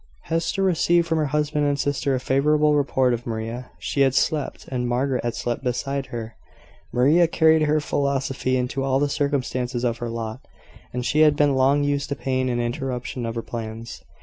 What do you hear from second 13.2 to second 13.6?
of her